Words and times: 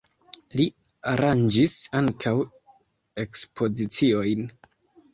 Li 0.59 0.63
aranĝis 1.11 1.77
ankaŭ 2.01 2.35
ekspoziciojn. 3.27 4.47